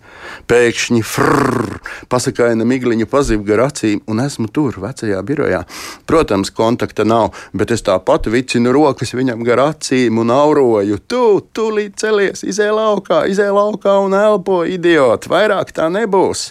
pēkšņi 0.48 1.02
frrr, 1.04 1.78
pasakaina 2.12 2.66
migliņu 2.68 3.08
pazīv 3.10 3.44
gar 3.48 3.64
acīm, 3.66 4.02
un 4.10 4.22
esmu 4.24 4.48
tur, 4.54 4.78
vecajā 4.82 5.20
birojā. 5.26 5.64
Protams, 6.08 6.52
kontakta 6.54 7.06
nav, 7.08 7.32
bet 7.56 7.74
es 7.74 7.84
tāpat 7.84 8.30
vicinu 8.32 8.72
rokas 8.76 9.14
viņam 9.16 9.44
gar 9.46 9.64
acīm 9.70 10.22
un 10.22 10.32
auroju. 10.34 11.00
Tu, 11.08 11.24
tūlīt 11.56 11.98
celies, 12.00 12.44
izē 12.46 12.70
laukā, 12.74 13.24
izē 13.30 13.50
laukā 13.54 13.98
un 14.04 14.16
elpo, 14.18 14.62
idiot, 14.68 15.28
vairāk 15.30 15.74
tā 15.76 15.90
nebūs 15.92 16.50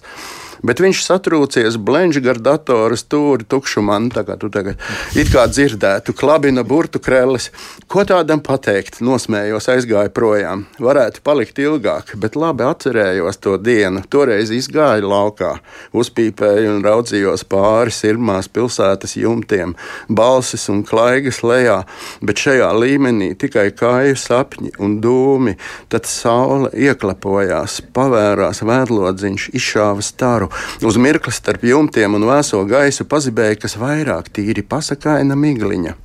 bet 0.64 0.82
viņš 0.84 1.04
satrūcies, 1.06 1.78
blenž 1.78 2.22
gar 2.24 2.40
datoru 2.42 2.98
stūri 3.00 3.48
tukšumā. 3.50 4.00
Tā 4.14 4.24
kā 4.26 4.38
tu 4.42 4.50
tagad 4.50 4.80
it 5.20 5.30
kā 5.34 5.46
dzirdētu, 5.50 6.16
klabina 6.18 6.64
burtu 6.66 7.02
krēlis. 7.04 7.50
Ko 7.92 8.06
tādam 8.08 8.42
pateikt? 8.44 9.02
Nosmējos, 9.04 9.68
aizgāju 9.70 10.12
projām. 10.16 10.66
Varētu 10.82 11.22
palikt 11.26 11.60
ilgāk, 11.62 12.16
bet 12.20 12.38
labi 12.40 12.66
atcerējos 12.66 13.40
to 13.44 13.58
dienu. 13.62 14.04
Toreiz 14.10 14.52
izgāju 14.54 15.10
laukā, 15.12 15.54
uzpīpēju 15.94 16.78
un 16.78 16.82
raudzījos 16.86 17.46
pāri 17.50 17.94
sirmās 17.94 18.50
pilsētas 18.54 19.18
jumtiem, 19.20 19.76
balsis 20.10 20.66
un 20.74 20.84
klaigas 20.88 21.44
lejā, 21.46 21.82
bet 22.24 22.42
šajā 22.42 22.72
līmenī 22.78 23.34
tikai 23.40 23.70
kāju 23.78 24.18
sapņi 24.20 24.76
un 24.84 24.98
dūmi. 25.04 25.58
Tad 25.94 26.10
saule 26.10 26.72
ieklapojās, 26.74 27.82
pavērās 27.96 28.64
vēdlodziņš, 28.66 29.50
izšāva 29.60 30.06
staru, 30.06 30.50
Uz 30.86 30.98
mirkli 31.02 31.34
starp 31.34 31.66
jumtiem 31.68 32.18
un 32.18 32.28
vēso 32.30 32.62
gaisu 32.70 33.08
pazibēja 33.10 33.60
kas 33.64 33.78
vairāk 33.82 34.32
tīri 34.36 34.66
pasakaina 34.66 35.38
migliņa. 35.40 35.98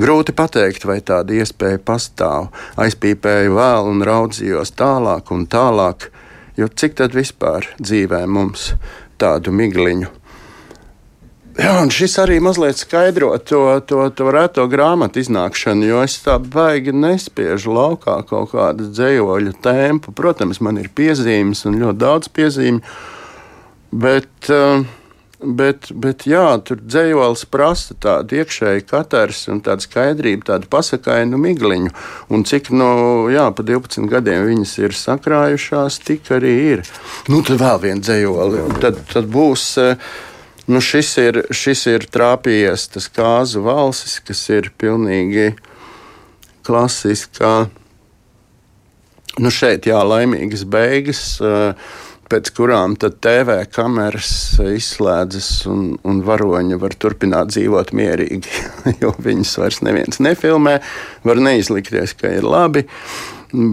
Grūti 0.00 0.34
pateikt, 0.36 0.86
vai 0.86 1.00
tāda 1.02 1.34
iespēja 1.34 1.80
pastāv. 1.82 2.52
Aizpīpēju 2.78 3.56
vēl 3.56 3.90
un 3.90 4.04
raudzījos 4.06 4.76
tālāk 4.78 5.32
un 5.34 5.48
tālāk, 5.50 6.10
jo 6.60 6.70
cik 6.70 7.00
tad 7.02 7.16
vispār 7.18 7.66
dzīvē 7.82 8.22
mums 8.30 8.72
tādu 9.18 9.50
migliņu? 9.50 10.20
Jā, 11.58 11.72
un 11.82 11.90
šis 11.92 12.14
arī 12.22 12.38
mazliet 12.40 12.78
skaidro 12.78 13.32
to, 13.42 13.64
to, 13.84 14.04
to 14.14 14.30
reto 14.32 14.64
grāmatu 14.70 15.18
iznākšanu, 15.20 15.88
jo 15.90 15.98
es 16.06 16.14
tā 16.22 16.38
baigi 16.38 16.94
nespiežu 16.94 17.74
laukā 17.74 18.20
kaut 18.28 18.52
kādu 18.54 18.86
dzējoļu 18.94 19.56
tempu. 19.64 20.14
Protams, 20.16 20.62
man 20.62 20.78
ir 20.80 20.88
piezīmes 20.94 21.66
un 21.68 21.80
ļoti 21.82 22.00
daudz 22.00 22.30
piezīmju 22.38 22.80
Bet, 23.90 24.50
eh, 24.50 24.84
bet, 25.42 25.88
bet 25.90 26.22
jā, 26.30 26.44
tur 26.62 26.78
dzējols 26.78 27.42
prasa 27.50 27.96
tādu 27.98 28.38
iekšēju 28.38 28.84
katrs 28.86 29.48
un 29.50 29.58
tādu 29.66 29.82
skaidrību, 29.82 30.46
tādu 30.46 30.70
pasakainu 30.70 31.40
migliņu. 31.42 31.90
Un 32.30 32.44
cik 32.46 32.70
no 32.70 32.90
nu, 32.94 33.08
jā, 33.34 33.48
pa 33.50 33.64
12 33.66 34.06
gadiem 34.10 34.46
viņas 34.46 34.76
ir 34.78 34.94
sakrājušās, 34.94 35.98
tik 36.06 36.30
arī 36.36 36.54
ir. 36.76 36.84
Nu, 37.26 37.42
tad 37.42 37.58
vēl 37.62 37.80
viena 37.82 38.04
dzējoli. 38.06 38.68
Tad, 38.84 39.00
tad 39.10 39.26
būs. 39.32 39.66
Eh, 39.82 40.12
nu, 40.70 40.78
šis, 40.78 41.10
ir, 41.18 41.42
šis 41.50 41.82
ir 41.90 42.06
trāpījies 42.14 42.86
tas 42.94 43.10
kāzu 43.10 43.64
valsis, 43.66 44.20
kas 44.22 44.44
ir 44.54 44.70
pilnīgi 44.78 45.56
klasiskā. 46.62 47.66
Nu, 49.40 49.50
šeit 49.50 49.86
jā, 49.90 49.98
laimīgas 50.04 50.62
beigas. 50.68 51.24
Uh, 51.42 51.74
pēc 52.30 52.52
kurām 52.54 52.94
TV 53.00 53.56
kameras 53.74 54.30
izslēdzas 54.62 55.48
un, 55.70 55.96
un 56.06 56.22
varoņi 56.26 56.78
var 56.80 56.94
turpināt 56.94 57.52
dzīvot 57.54 57.92
mierīgi. 57.96 58.54
Jo 59.02 59.12
viņus 59.18 59.56
vairs 59.60 59.80
neviens 59.86 60.20
nefilmē, 60.22 60.78
var 61.26 61.42
neizlikties, 61.42 62.14
ka 62.18 62.30
ir 62.36 62.46
labi, 62.46 62.84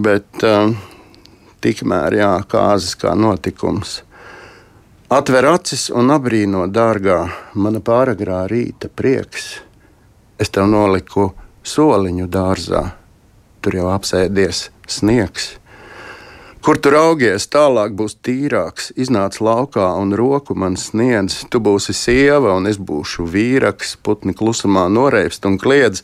bet 0.04 0.44
uh, 0.46 0.72
tikmēr 1.64 2.18
jā, 2.18 2.32
kāzas 2.50 2.98
kā 2.98 3.14
notikums. 3.18 4.02
Atver 5.08 5.46
acis 5.48 5.86
un 5.88 6.12
apbrīno, 6.12 6.66
dārgā, 6.68 7.22
mana 7.56 7.80
pāragrā 7.80 8.42
rīta 8.50 8.90
prieks. 8.92 9.54
Es 10.38 10.52
tev 10.52 10.68
noliku 10.68 11.30
soliņu 11.64 12.28
dārzā, 12.28 12.82
tur 13.64 13.78
jau 13.80 13.88
apsēdies 13.94 14.66
sniegs. 14.88 15.54
Kur 16.68 16.76
tu 16.84 16.90
raugies, 16.92 17.46
tālāk 17.48 17.94
būs 17.96 18.18
tīrāks. 18.20 18.90
Iznāc 19.00 19.38
laukā 19.40 19.86
un 19.96 20.10
roku 20.20 20.52
man 20.52 20.74
sniedz. 20.76 21.38
Tu 21.48 21.62
būsi 21.64 21.94
sieva 21.96 22.52
un 22.58 22.68
es 22.68 22.76
būšu 22.76 23.24
vīraks. 23.24 23.94
Putni 24.04 24.36
klusumā 24.36 24.82
noreipst 24.92 25.48
un 25.48 25.56
kliedz. 25.62 26.02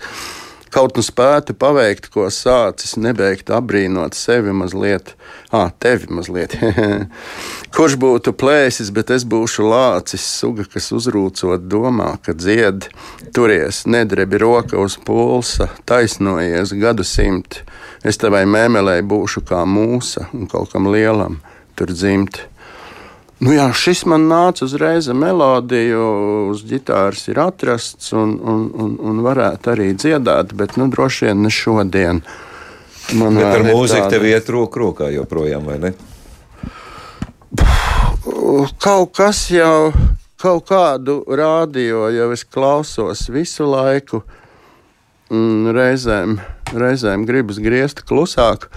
Kaut 0.75 0.97
nu 0.99 1.05
spētu 1.07 1.55
paveikt, 1.55 2.09
ko 2.11 2.27
sācis, 2.35 2.97
nebeigt 2.99 3.53
apbrīnot 3.55 4.17
sevi 4.19 4.51
mazliet, 4.51 5.13
ah, 5.55 5.71
tevi 5.79 6.11
mazliet. 6.11 6.57
Kurš 7.75 7.95
būtu 8.03 8.35
plēsis, 8.35 8.91
bet 8.95 9.13
es 9.15 9.23
būšu 9.23 9.69
lācis, 9.71 10.27
suga, 10.41 10.67
kas 10.67 10.91
uzrūcot, 10.97 11.69
domā, 11.71 12.17
ka 12.27 12.35
dzied, 12.35 12.89
turies, 13.35 13.85
nedrebi 13.87 14.43
roka 14.43 14.81
uz 14.83 14.99
pulsa, 14.99 15.71
taisnojies 15.87 16.75
gadu 16.83 17.07
simti 17.07 17.63
es 18.05 18.21
tevai 18.21 18.45
mēmelē 18.49 18.99
būšu 19.09 19.43
kā 19.49 19.63
mūsa 19.69 20.29
un 20.37 20.49
kaut 20.51 20.75
kam 20.75 20.91
lielam 20.93 21.41
tur 21.79 21.91
dzimt. 21.93 22.43
Nu 23.43 23.51
jā, 23.51 23.67
šis 23.75 24.05
man 24.07 24.29
nāca 24.31 24.63
uzreiz 24.65 25.09
ar 25.11 25.17
melodiju, 25.19 26.03
uz 26.53 26.63
ģitāras 26.69 27.27
ir 27.33 27.41
atrasts 27.43 28.13
un, 28.15 28.37
un, 28.39 28.67
un, 28.71 28.93
un 29.03 29.23
varētu 29.27 29.73
arī 29.73 29.89
dziedāt, 29.99 30.55
bet 30.55 30.77
nu, 30.79 30.87
droši 30.93 31.27
vien 31.29 31.43
ne 31.43 31.51
šodien. 31.51 32.23
Man 33.19 33.37
bet 33.37 33.49
ar 33.51 33.65
mūziku 33.67 34.07
tāda... 34.07 34.13
tev 34.15 34.27
iet 34.31 34.51
roku 34.55 34.81
rokā 34.85 35.11
joprojām, 35.13 35.67
vai 35.67 35.81
ne? 35.83 35.93
Kaut 38.81 39.13
kas 39.19 39.43
jau, 39.53 39.91
kaut 40.41 40.69
kādu 40.71 41.19
rādio 41.27 42.07
jau 42.15 42.31
es 42.33 42.47
klausos 42.47 43.27
visu 43.35 43.67
laiku. 43.69 44.23
Mm, 45.35 45.73
reizēm, 45.75 46.39
reizēm 46.77 47.27
gribas 47.27 47.59
griezt 47.59 48.05
klusāk, 48.07 48.69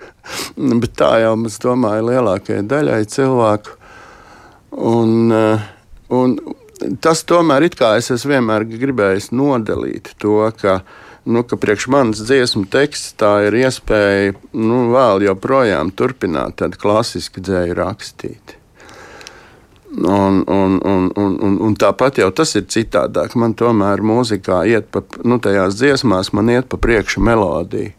bet 0.82 0.98
tā 0.98 1.14
jau, 1.22 1.36
es 1.46 1.60
domāju, 1.62 2.10
lielākajai 2.10 2.66
daļai 2.68 3.00
cilvēku. 3.14 3.78
Un, 4.74 5.32
eh, 5.32 5.60
un 6.10 6.34
tas 7.00 7.22
tomēr 7.26 7.68
ir 7.68 7.76
kā 7.78 7.94
es 7.98 8.26
vienmēr 8.26 8.66
gribējis 8.66 9.30
nodalīt 9.32 10.10
to, 10.18 10.40
ka, 10.58 10.80
nu, 11.24 11.44
ka 11.46 11.58
priekš 11.60 11.86
manas 11.92 12.24
dziesmu 12.26 12.66
teksts 12.72 13.14
tā 13.20 13.46
ir 13.46 13.60
iespēja 13.62 14.34
nu, 14.52 14.88
vēl 14.94 15.28
joprojām 15.28 15.94
turpināt 15.94 16.58
tādu 16.62 16.80
klasisku 16.80 17.44
dzēju 17.44 17.78
rakstīt. 17.78 18.58
Un, 19.94 20.42
un, 20.50 20.80
un, 20.82 21.10
un, 21.14 21.34
un, 21.38 21.58
un 21.62 21.74
tāpat 21.78 22.18
jau 22.18 22.32
tas 22.34 22.56
ir 22.58 22.64
citādāk. 22.66 23.36
Man 23.38 23.54
tomēr 23.54 24.02
mūzikā 24.02 24.64
iet 24.66 24.88
pa, 24.90 25.04
nu, 25.22 25.38
tajās 25.38 25.78
dziesmās, 25.78 26.32
man 26.34 26.50
iet 26.50 26.66
pa 26.66 26.80
priekšu 26.82 27.22
melodija. 27.22 27.94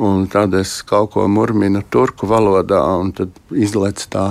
Un 0.00 0.26
tad 0.32 0.52
es 0.56 0.78
kaut 0.84 1.14
ko 1.14 1.26
murminu 1.28 1.80
turku 1.92 2.28
valodā, 2.28 2.80
un 3.00 3.12
tad 3.16 3.32
izlaiž 3.52 4.06
tā 4.12 4.26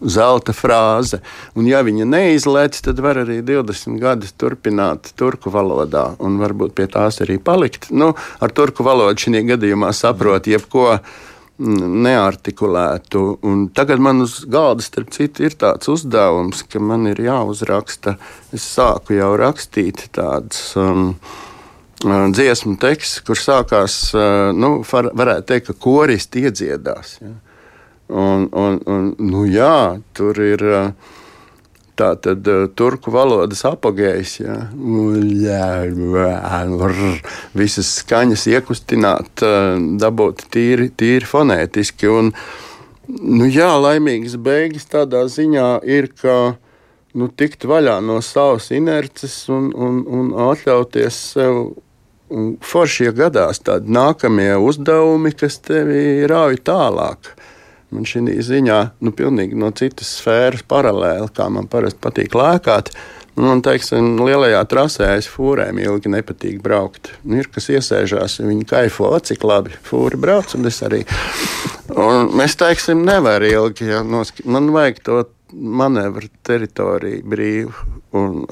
zelta 0.00 0.52
frāze. 0.56 1.20
Un, 1.56 1.68
ja 1.68 1.82
viņa 1.86 2.08
neizlaiž, 2.08 2.82
tad 2.84 3.00
var 3.04 3.22
arī 3.22 3.40
20 3.46 4.00
gadus 4.02 4.34
turpināt 4.36 5.12
turku 5.16 5.52
valodā, 5.52 6.10
un 6.20 6.40
varbūt 6.42 6.76
pie 6.76 6.88
tās 6.92 7.22
arī 7.24 7.38
palikt. 7.42 7.90
Nu, 7.90 8.12
ar 8.40 8.52
turku 8.56 8.86
valodu 8.86 9.26
šajā 9.26 9.46
gadījumā 9.54 9.92
saprot 9.96 10.50
jebko 10.50 10.98
neartikulētu. 11.58 13.22
Un 13.48 13.68
tagad 13.74 14.02
man 14.02 14.20
uz 14.26 14.42
galda, 14.44 14.84
starp 14.84 15.12
citu, 15.14 15.46
ir 15.46 15.56
tāds 15.56 15.88
uzdevums, 15.88 16.62
ka 16.68 16.82
man 16.82 17.08
ir 17.10 17.22
jāuzraksta. 17.24 18.16
Es 18.52 18.66
sāku 18.76 19.16
jau 19.16 19.32
rakstīt 19.40 20.08
tādus. 20.16 20.74
Um, 20.76 21.14
uh, 22.04 22.28
Dziesmu 22.36 22.76
teksts, 22.82 23.22
kurš 23.24 23.46
sākās, 23.48 23.98
uh, 24.12 24.52
nu, 24.52 24.82
var, 24.90 25.10
varētu 25.16 25.48
teikt, 25.48 25.70
ka 25.70 25.80
koristi 25.88 26.44
iedziedās. 26.44 27.16
Ja. 27.24 27.34
Un, 28.06 28.48
un, 28.54 28.80
un, 28.86 29.06
nu, 29.18 29.46
jā, 29.50 29.98
tur 30.14 30.38
ir 30.42 30.62
Tā 31.96 32.10
tad 32.20 32.44
turku 32.76 33.08
valodas 33.08 33.62
apgājējs, 33.64 34.32
ja 34.42 34.56
visas 37.56 37.94
skaņas 38.02 38.44
iekustināt, 38.52 39.44
dabūt 40.02 40.44
tīri, 40.52 40.90
tīri 40.92 41.24
fonētiski. 41.24 42.10
Un, 42.12 42.28
nu, 43.08 43.48
jā, 43.48 43.70
laimīgas 43.80 44.36
beigas 44.36 44.84
tādā 44.92 45.24
ziņā 45.32 45.70
ir, 45.88 46.10
ka 46.20 46.36
nu, 47.16 47.30
tikt 47.32 47.64
vaļā 47.64 47.96
no 48.04 48.20
savas 48.20 48.68
inerces 48.76 49.46
un, 49.48 49.72
un, 49.72 50.04
un 50.04 50.30
atļauties 50.50 51.24
sev. 51.32 51.64
Forši, 52.66 53.06
ja 53.06 53.12
gadās 53.14 53.62
tādi 53.62 53.92
nākamie 53.94 54.56
uzdevumi, 54.58 55.30
kas 55.38 55.62
tevi 55.62 56.26
rauj 56.28 56.58
tālāk. 56.66 57.30
Uh, 57.30 57.52
Man 57.94 58.06
šī 58.08 58.24
ziņā 58.42 58.78
nu, 59.04 59.12
pilnīgi 59.14 59.58
no 59.58 59.70
citas 59.76 60.16
sfēras 60.18 60.64
paralēli, 60.66 61.28
kā 61.36 61.46
man 61.52 61.68
parasti 61.70 62.02
patīk 62.02 62.34
lēkāt. 62.34 62.90
Man, 63.36 63.60
teiksim, 63.60 64.14
lielajā 64.24 64.62
trasē 64.64 65.10
aiz 65.12 65.26
fūrēm 65.28 65.76
ilgi 65.82 66.08
nepatīk 66.08 66.62
braukt. 66.64 67.10
Nu, 67.20 67.36
ir 67.42 67.50
kas 67.52 67.68
iesēžās, 67.68 68.38
viņi 68.40 68.64
kaifo, 68.70 69.10
cik 69.20 69.44
labi 69.44 69.76
fūri 69.84 70.16
brauc, 70.20 70.54
un 70.56 70.70
es 70.70 70.80
arī. 70.86 71.02
Un 71.92 72.32
mēs 72.40 72.56
teiksim, 72.58 73.04
nevaram 73.06 73.50
ilgi, 73.50 73.90
ja 73.92 74.00
nosk... 74.02 74.40
man 74.48 74.72
vajag 74.72 75.02
to 75.04 75.20
manevru 75.52 76.32
teritoriju 76.48 77.22
brīvu. 77.28 77.74
Un... 78.16 78.46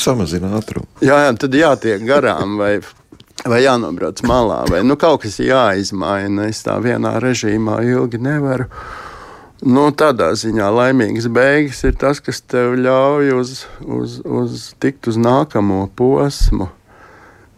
Samazināt 0.00 0.56
ātrumu. 0.58 0.88
Jā, 1.04 1.20
jā, 1.26 1.36
tad 1.40 1.54
jātiek 1.56 2.02
garām 2.08 2.56
vai 2.60 2.78
vai 3.50 3.62
jānobrauc 3.64 4.22
malā, 4.26 4.62
vai 4.70 4.82
nu, 4.86 4.96
kaut 5.00 5.24
kas 5.24 5.40
jāizmaina. 5.42 6.48
Es 6.50 6.62
tā 6.66 6.76
vienā 6.82 7.16
režīmā 7.22 7.80
ilgi 7.86 8.20
nevaru. 8.22 8.68
Nu, 9.64 9.88
tādā 9.96 10.34
ziņā 10.36 10.66
laimīgs 10.68 11.30
beigas 11.32 11.80
ir 11.88 11.94
tas, 11.96 12.20
kas 12.20 12.42
tev 12.44 12.74
ļauj 12.76 13.32
uz, 13.38 13.52
uz, 13.80 14.18
uz 14.20 14.66
tikt 14.82 15.08
uz 15.08 15.16
nākamo 15.16 15.86
posmu. 15.96 16.68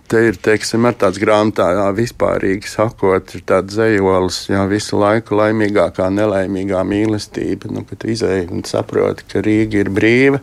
Te 0.08 0.22
ir 0.30 0.38
teiksim, 0.40 0.86
tāds 0.96 1.18
grāmatā, 1.20 1.66
jā, 1.76 1.88
vispārīgi 1.92 2.70
sakot, 2.70 3.34
ir 3.36 3.42
tāds 3.44 3.74
zejolis, 3.76 4.38
jā, 4.48 4.62
visu 4.70 4.96
laiku 4.96 5.36
laimīgākā, 5.36 6.06
nelaimīgā 6.14 6.80
mīlestība. 6.88 7.68
Nu, 7.74 7.82
kad 7.84 8.06
izēji 8.08 8.46
un 8.54 8.64
saproti, 8.64 9.26
ka 9.28 9.42
Rīga 9.44 9.82
ir 9.82 9.90
brīva, 9.92 10.40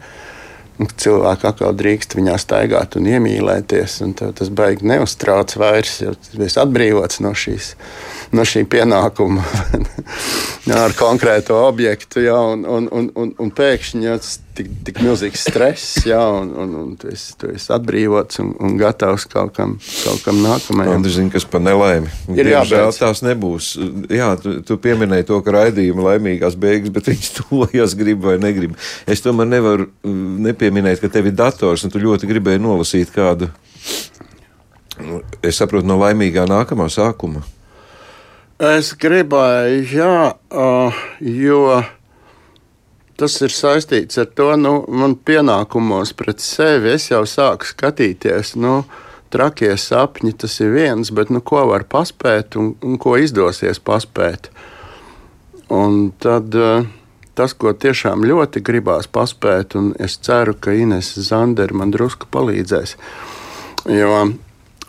cilvēki 0.84 1.48
atkal 1.50 1.76
drīkst 1.78 2.18
viņā 2.18 2.36
staigāt 2.42 2.98
un 3.00 3.08
iemīlēties. 3.10 4.00
Un 4.06 4.16
tas 4.18 4.52
beigas 4.52 4.86
neuztrauc 4.86 5.56
vairs, 5.60 6.00
jo 6.04 6.16
esi 6.44 6.62
atbrīvots 6.62 7.22
no, 7.24 7.32
šīs, 7.38 7.74
no 8.36 8.46
šī 8.48 8.66
pienākuma 8.70 9.46
ar 10.86 10.98
konkrēto 11.00 11.62
objektu. 11.68 12.26
Ja, 12.26 12.40
un, 12.54 12.66
un, 12.68 12.90
un, 12.92 13.12
un, 13.16 13.36
un 13.40 13.54
pēkšņi 13.56 14.10
ja, 14.10 14.18
tas 14.20 14.40
tik, 14.56 14.70
tik 14.88 15.00
milzīgs 15.04 15.46
stress, 15.48 16.06
ja, 16.08 16.22
un, 16.34 16.52
un, 16.60 16.74
un 16.82 16.92
tu, 17.00 17.10
esi, 17.12 17.34
tu 17.40 17.50
esi 17.54 17.72
atbrīvots 17.76 18.42
un, 18.44 18.52
un 18.64 18.76
gatavs 18.80 19.28
kaut 19.32 19.54
kam, 19.56 19.76
kaut 20.04 20.24
kam 20.26 20.42
nākamajam. 20.44 21.00
Andri 21.00 21.14
zina, 21.16 21.32
kas 21.34 21.48
pa 21.50 21.62
nelaimi. 21.64 22.12
Ir 22.36 22.52
jābeidz. 22.52 23.00
Tās 23.02 23.22
nebūs. 23.26 23.74
Jā, 24.14 24.32
tu, 24.42 24.58
tu 24.66 24.78
pieminēji 24.82 25.28
to, 25.32 25.40
ka 25.46 25.56
raidījuma 25.58 26.10
laimīgās 26.12 26.58
beigas, 26.60 26.94
bet 26.96 27.10
viņš 27.12 27.32
tojas 27.42 27.98
grib 28.00 28.24
vai 28.26 28.38
negrib. 28.42 28.78
Es 29.10 29.24
tomēr 29.26 29.50
nevaru 29.52 29.90
nepieminēt, 30.46 31.02
ka 31.02 31.10
tev 31.12 31.30
ir 31.32 31.36
dators 31.38 31.84
un 31.86 31.94
tu 31.94 32.02
ļoti 32.02 32.30
gribēji 32.30 32.64
nolasīt 32.64 33.12
kādu. 33.16 33.50
Es 35.44 35.60
saprotu, 35.60 35.88
no 35.90 36.00
laimīgā 36.00 36.46
nākamā 36.48 36.88
sākuma. 36.92 37.44
Es 38.62 38.94
gribēju, 38.96 39.82
jā, 39.92 40.12
uh, 40.56 41.00
jo 41.20 41.82
tas 43.20 43.36
ir 43.44 43.52
saistīts 43.52 44.20
ar 44.22 44.30
to, 44.32 44.54
nu, 44.60 44.78
man 44.88 45.18
pienākumos 45.20 46.14
pret 46.16 46.44
sevi 46.44 46.94
es 46.96 47.10
jau 47.12 47.26
sāku 47.28 47.68
skatīties. 47.68 48.56
Nu, 48.56 48.84
Trakie 49.36 49.74
sapņi 49.76 50.32
tas 50.40 50.54
ir 50.64 50.70
viens, 50.72 51.10
bet 51.12 51.32
nu, 51.34 51.42
ko 51.44 51.66
var 51.68 51.84
paspēt 51.92 52.56
un, 52.62 52.70
un 52.86 52.96
ko 53.02 53.18
izdosies 53.20 53.82
paspēt. 53.84 54.48
Un 55.74 56.14
tad 56.24 56.56
uh, 56.56 56.86
tas, 57.36 57.54
ko 57.54 57.74
tiešām 57.74 58.26
ļoti 58.28 58.64
gribās 58.66 59.10
paspēt, 59.12 59.76
un 59.80 59.94
es 60.00 60.18
ceru, 60.24 60.56
ka 60.58 60.74
Ines 60.76 61.14
Zandere 61.28 61.76
man 61.76 61.94
drusku 61.94 62.30
palīdzēs. 62.32 62.96
Jo 63.92 64.26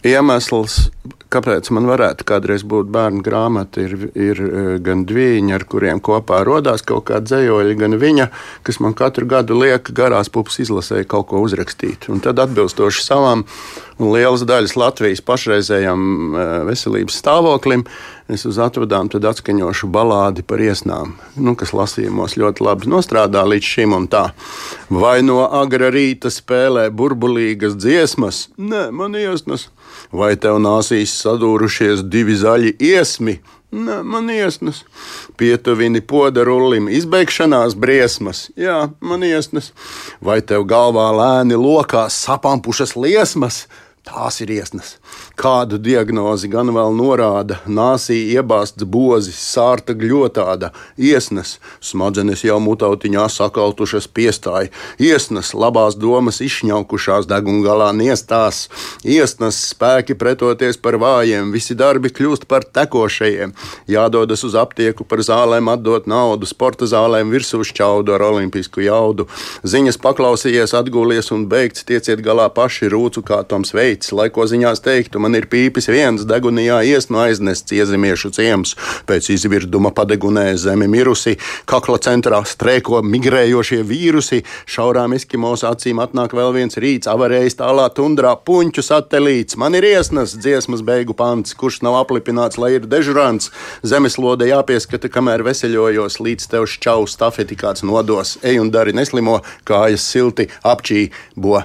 iemesls, 0.07 0.87
kāpēc 1.33 1.71
man 1.75 1.89
varētu 1.91 2.27
kādreiz 2.29 2.65
būt 2.67 2.91
bērnu 2.93 3.23
grāmata, 3.27 3.83
ir, 3.83 4.09
ir 4.15 4.41
e, 4.43 4.63
gan 4.85 5.05
dviņi, 5.09 5.55
ar 5.57 5.65
kuriem 5.69 6.03
kopā 6.05 6.43
radās 6.47 6.85
kaut 6.87 7.09
kāda 7.11 7.27
dzējoļa, 7.31 7.75
gan 7.81 7.99
viņa, 8.01 8.29
kas 8.67 8.81
man 8.85 8.97
katru 8.99 9.29
gadu 9.31 9.59
liek 9.59 9.91
garās 9.97 10.31
pupas 10.33 10.61
izlasēji 10.63 11.09
kaut 11.11 11.29
ko 11.33 11.43
uzrakstīt. 11.45 12.09
Un 12.13 12.23
tad 12.25 12.41
atbilstoši 12.43 13.05
savām 13.05 13.47
un 13.99 14.13
lielas 14.13 14.45
daļas 14.47 14.77
Latvijas 14.79 15.25
pašreizējām 15.27 16.03
e, 16.07 16.47
veselības 16.71 17.21
stāvoklim, 17.23 17.87
es 18.33 18.47
uz 18.49 18.59
atvadām 18.63 19.11
atskaņošu 19.11 19.89
balādi 19.93 20.43
par 20.47 20.63
iesnām, 20.63 21.15
nu, 21.39 21.55
kas 21.59 21.73
lasījumos 21.77 22.37
ļoti 22.39 22.65
labi 22.67 22.91
nostrādā 22.91 23.45
līdz 23.47 23.73
šim 23.75 23.95
un 23.97 24.09
tā. 24.11 24.29
Vai 24.91 25.21
no 25.27 25.43
agra 25.47 25.91
rīta 25.95 26.31
spēlē 26.33 26.89
burbulīgas 26.91 27.79
dziesmas? 27.79 28.47
Nē, 28.59 28.89
man 28.95 29.17
iesnas. 29.19 29.71
Vai 30.13 30.35
tev 30.39 30.61
nāsīs 30.63 31.15
sadūrušies 31.23 32.05
divi 32.07 32.37
zaļi 32.39 32.77
iesmi? 32.79 33.39
Nē, 33.77 33.99
man 34.07 34.31
iesnas. 34.31 34.85
Pietuvini 35.37 36.01
podarullim 36.01 36.87
izbeigšanās 36.89 37.75
briesmas. 37.75 38.47
Jā, 38.57 38.93
man 39.01 39.27
iesnas. 39.27 39.73
Vai 40.23 40.39
tev 40.41 40.65
galvā 40.71 41.09
lēni 41.19 41.59
lokā 41.59 42.07
sapampušas 42.13 42.95
liesmas? 42.97 43.65
Tās 44.07 44.37
ir 44.39 44.53
iesnas. 44.55 44.93
Kādu 45.35 45.81
diagnozi 45.83 46.47
gan 46.47 46.69
vēl 46.71 46.93
norāda, 46.95 47.57
nāsī 47.67 48.21
iebāzts 48.37 48.87
bozis, 48.87 49.41
sārta 49.43 49.97
gļotāda, 49.99 50.71
iesnas, 50.95 51.57
smadzenes 51.83 52.45
jau 52.47 52.61
mutautiņā 52.63 53.25
sakaltušas 53.35 54.07
piestāja, 54.07 54.71
iesnas, 55.03 55.51
labās 55.59 55.99
domas 55.99 56.39
izšņaukušās 56.45 57.27
degungalā 57.27 57.89
niestās, 57.99 58.69
iesnas, 59.03 59.59
spēki 59.73 60.15
pretoties 60.15 60.79
par 60.79 61.01
vājiem, 61.03 61.51
visi 61.51 61.75
darbi 61.75 62.15
kļūst 62.15 62.47
par 62.47 62.63
tekošajiem, 62.63 63.57
jādodas 63.91 64.47
uz 64.47 64.55
aptieku 64.55 65.03
par 65.03 65.25
zālēm 65.27 65.73
atdot 65.75 66.07
naudu, 66.07 66.47
sporta 66.47 66.87
zālēm 66.87 67.35
virsū 67.35 67.65
šķaudu 67.67 68.15
ar 68.15 68.29
olimpisku 68.31 68.87
jaudu, 68.87 69.27
ziņas 69.67 69.99
paklausījies, 70.07 70.79
atgūlies 70.79 71.35
un 71.35 71.51
beigts, 71.51 71.83
tieciet 71.91 72.23
galā 72.23 72.47
paši 72.55 72.95
rūcu 72.95 73.27
kā 73.27 73.43
Toms 73.51 73.75
Veits, 73.97 74.13
lai 74.13 74.29
ko 74.29 74.45
ziņās 74.45 74.83
teikt 74.85 75.07
teiktu, 75.07 75.21
man 75.23 75.35
ir 75.39 75.47
pīpis 75.49 75.89
viens, 75.89 76.25
degunijā 76.29 76.83
ies 76.85 77.09
no 77.09 77.21
aiznests 77.23 77.73
iezemiešu 77.73 78.31
ciems, 78.37 78.75
pēc 79.09 79.31
izvirduma 79.33 79.93
padegunē 79.97 80.57
zemi 80.61 80.89
mirusi, 80.89 81.37
kakla 81.65 81.97
centrā 82.03 82.43
strēko 82.45 83.01
migrējošie 83.07 83.81
vīrusi, 83.87 84.43
šaurām 84.69 85.15
eskimos 85.17 85.65
acīm 85.65 86.03
atnāk 86.05 86.35
vēl 86.37 86.53
viens 86.59 86.77
rīts, 86.77 87.09
avarējis 87.09 87.57
tālā 87.63 87.87
tundrā 87.97 88.35
puņķu 88.37 88.85
satelīts. 88.85 89.57
Man 89.57 89.79
ir 89.79 89.89
iesnas 89.89 90.37
dziesmas 90.37 90.85
beigu 90.85 91.17
pants, 91.17 91.57
kurš 91.57 91.81
nav 91.87 92.01
aplipināts, 92.03 92.61
lai 92.61 92.75
ir 92.77 92.85
dežurants. 92.85 93.49
Zemeslode 93.81 94.51
jāpieskata, 94.51 95.09
kamēr 95.09 95.47
veseļojos, 95.47 96.21
līdz 96.21 96.51
tev 96.53 96.69
šķau 96.69 97.09
stafeti 97.09 97.57
kāds 97.57 97.87
nodos. 97.87 98.37
Ej 98.45 98.61
un 98.61 98.73
dari 98.75 98.97
neslimo, 98.97 99.41
kājas 99.65 100.05
silti 100.05 100.51
apčī 100.65 101.09
bo. 101.37 101.63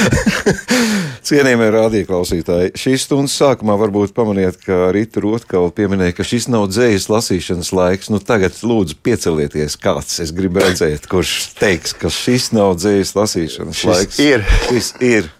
Cienījamie 1.30 1.68
rādīklausītāji, 1.74 2.72
šīs 2.80 3.04
stundas 3.06 3.34
sākumā 3.38 3.76
varbūt 3.80 4.14
pamaniet, 4.16 4.56
ka 4.64 4.88
Rīta 4.94 5.22
Rotkala 5.22 5.70
pieminēja, 5.76 6.16
ka 6.16 6.26
šis 6.26 6.48
nav 6.50 6.68
dzējas 6.72 7.08
lasīšanas 7.12 7.72
laiks. 7.76 8.10
Nu, 8.12 8.20
tagad 8.24 8.56
lūdzu 8.64 8.96
piecelieties 9.04 9.76
kāds. 9.80 10.18
Es 10.24 10.32
gribu 10.36 10.62
redzēt, 10.64 11.06
kurš 11.10 11.34
teiks, 11.60 11.94
ka 11.96 12.12
šis 12.12 12.50
nav 12.56 12.76
dzējas 12.80 13.14
lasīšanas 13.18 13.82
Šis 13.82 13.90
laiks. 13.92 14.22
ir. 14.24 14.46
Šis 14.68 14.94
ir. 15.04 15.30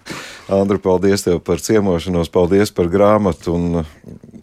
Andru, 0.50 0.80
paldies 0.82 1.22
tev 1.22 1.38
par 1.46 1.62
ciemošanos, 1.62 2.30
paldies 2.34 2.72
par 2.74 2.90
grāmatu. 2.90 3.54
Un 3.54 3.84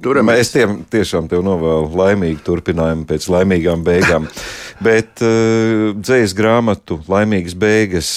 Turamies. 0.07 0.39
mēs 0.39 0.53
tiem, 0.55 0.77
tiešām 0.91 1.27
tev 1.31 1.43
novēlu 1.45 1.91
laimīgu 1.99 2.43
turpinājumu 2.47 3.07
pēc 3.09 3.29
laimīgām 3.33 3.85
beigām. 3.87 4.27
Bet 4.87 5.23
uh, 5.25 5.95
dzējas 5.97 6.35
grāmatu 6.37 6.99
laimīgas 7.09 7.55
beigas, 7.57 8.09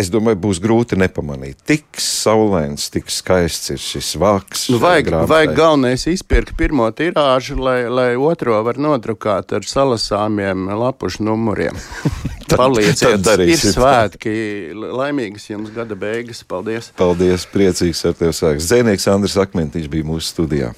es 0.00 0.08
domāju, 0.10 0.40
būs 0.42 0.58
grūti 0.62 0.98
nepamanīt. 0.98 1.60
Tik 1.68 2.00
saulains, 2.02 2.88
tik 2.90 3.12
skaists 3.12 3.70
ir 3.74 3.78
šis 3.82 4.16
vārks. 4.18 4.66
Nu, 4.72 4.80
vajag, 4.82 5.12
vajag 5.30 5.54
galvenais 5.58 6.08
izpirkt 6.10 6.56
pirmo 6.58 6.88
tirāžu, 6.96 7.60
lai, 7.62 7.84
lai 7.86 8.10
otro 8.18 8.58
var 8.66 8.80
nodrukāt 8.80 9.54
ar 9.54 9.66
salasāmiem 9.66 10.66
lapušu 10.82 11.26
numuriem. 11.28 11.78
Darīsim. 12.50 13.46
ir 13.46 13.60
svētki, 13.62 14.32
laimīgas 14.74 15.46
jums 15.52 15.70
gada 15.74 15.94
beigas. 15.94 16.42
Paldies! 16.42 16.90
Paldies, 16.98 17.46
priecīgs 17.50 18.02
ar 18.08 18.16
tevi 18.18 18.34
sāks. 18.34 18.66
Zēnieks 18.72 19.06
Andris 19.12 19.38
Akmentiņš 19.38 19.90
bija 19.92 20.08
mūsu 20.10 20.32
studijā. 20.32 20.72